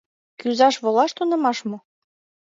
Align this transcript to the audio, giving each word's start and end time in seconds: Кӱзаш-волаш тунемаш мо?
Кӱзаш-волаш 0.39 1.11
тунемаш 1.17 1.59
мо? 1.69 1.77